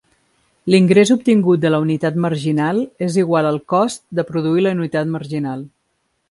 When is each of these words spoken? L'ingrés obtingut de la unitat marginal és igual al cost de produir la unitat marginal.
L'ingrés 0.75 1.09
obtingut 1.15 1.61
de 1.65 1.71
la 1.73 1.79
unitat 1.83 2.17
marginal 2.25 2.79
és 3.09 3.19
igual 3.25 3.51
al 3.51 3.61
cost 3.75 4.03
de 4.21 4.27
produir 4.31 4.65
la 4.65 4.73
unitat 4.79 5.13
marginal. 5.19 5.63